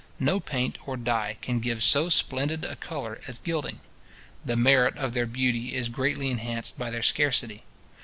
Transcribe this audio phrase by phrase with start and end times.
[0.19, 3.81] No paint or dye can give so splendid a colour as gilding.
[4.43, 7.61] The merit of their beauty is greatly enhanced by their scarcity.